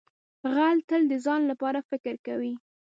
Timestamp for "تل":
0.87-1.01